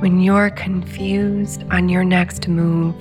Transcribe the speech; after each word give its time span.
when 0.00 0.18
you're 0.18 0.48
confused 0.48 1.62
on 1.70 1.90
your 1.90 2.02
next 2.04 2.48
move, 2.48 2.96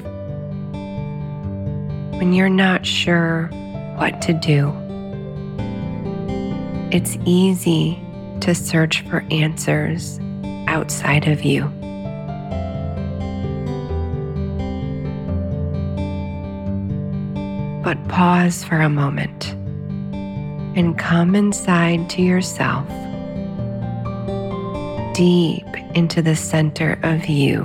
when 2.20 2.34
you're 2.34 2.50
not 2.50 2.86
sure 2.86 3.48
what 3.96 4.22
to 4.22 4.34
do. 4.34 4.74
It's 6.92 7.18
easy 7.24 8.04
to 8.42 8.54
search 8.54 9.02
for 9.08 9.24
answers 9.32 10.20
outside 10.68 11.30
of 11.30 11.44
you. 11.44 11.64
But 17.82 17.98
pause 18.10 18.66
for 18.66 18.82
a 18.82 18.90
moment 18.90 19.52
and 20.78 20.98
come 20.98 21.34
inside 21.34 22.10
to 22.10 22.22
yourself 22.22 22.90
deep 25.16 25.69
into 25.96 26.22
the 26.22 26.36
center 26.36 27.00
of 27.04 27.26
you 27.28 27.64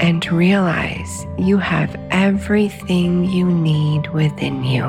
and 0.00 0.30
realize 0.30 1.26
you 1.38 1.56
have 1.56 1.94
everything 2.10 3.24
you 3.24 3.46
need 3.46 4.08
within 4.08 4.64
you. 4.64 4.82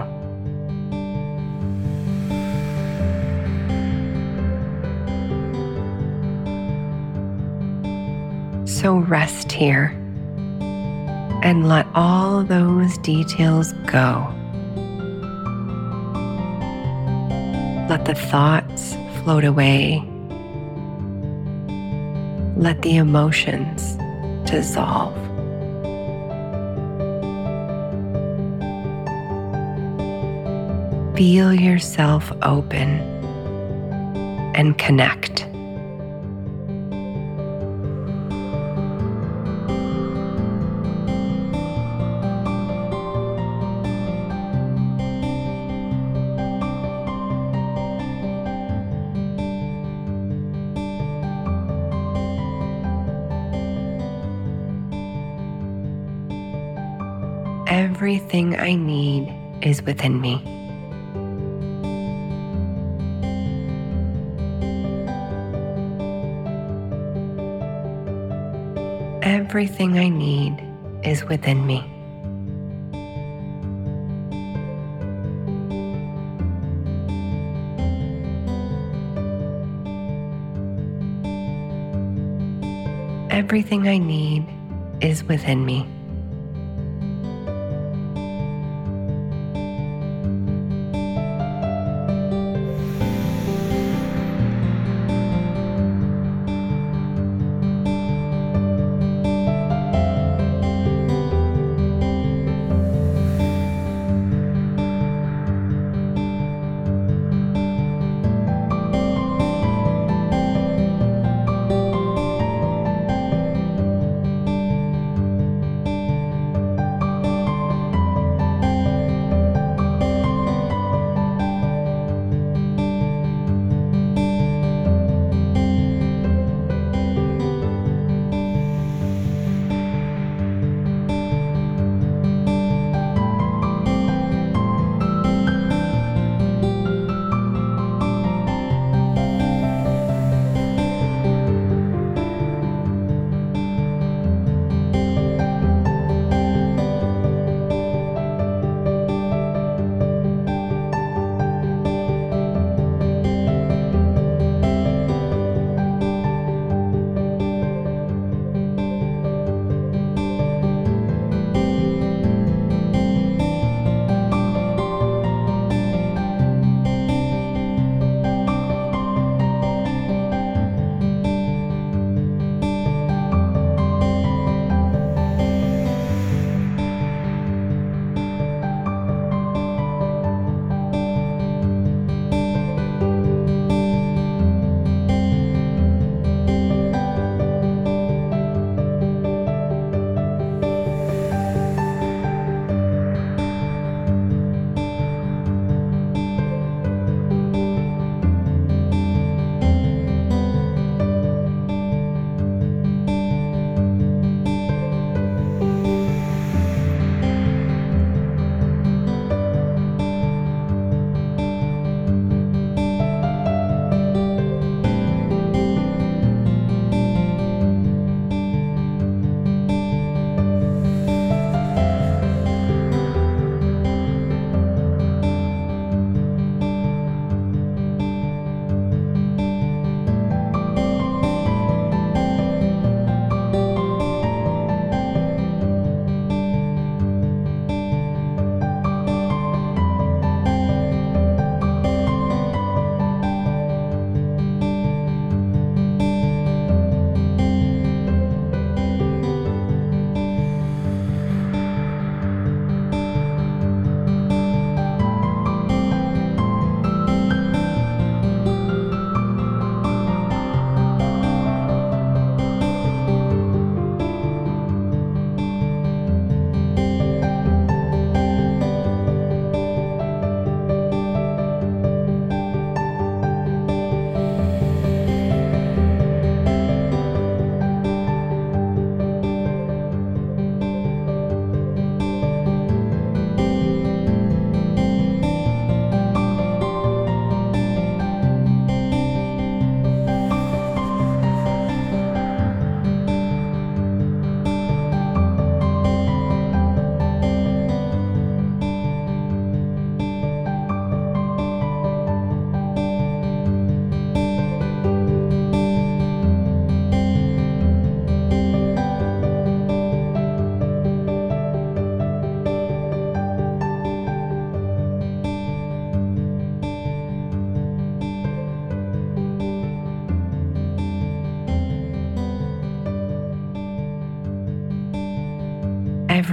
So 8.65 8.97
rest 8.97 9.51
here 9.51 9.93
and 11.43 11.69
let 11.69 11.87
all 11.95 12.43
those 12.43 12.97
details 12.99 13.73
go. 13.85 14.27
Let 17.87 18.05
the 18.05 18.15
thoughts 18.15 18.95
float 19.23 19.45
away 19.45 20.03
let 22.55 22.81
the 22.81 22.97
emotions 22.97 23.97
dissolve. 24.49 25.13
Feel 31.17 31.53
yourself 31.53 32.31
open 32.41 32.99
and 34.55 34.77
connect. 34.77 35.47
Everything 57.95 58.57
I 58.59 58.75
need 58.75 59.33
is 59.61 59.81
within 59.81 60.19
me. 60.19 60.35
Everything 69.23 69.97
I 69.97 70.09
need 70.09 70.61
is 71.05 71.23
within 71.23 71.65
me. 71.65 71.79
Everything 83.31 83.87
I 83.87 83.97
need 83.97 84.45
is 84.99 85.23
within 85.23 85.65
me. 85.65 85.94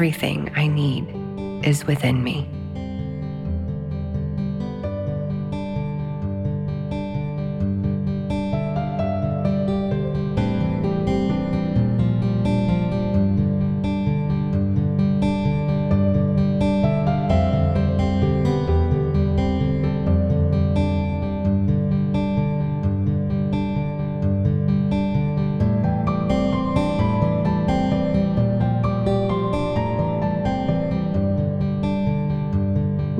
Everything 0.02 0.50
I 0.56 0.66
need 0.66 1.06
is 1.64 1.86
within 1.86 2.24
me. 2.24 2.48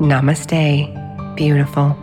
Namaste, 0.03 0.91
beautiful. 1.37 2.02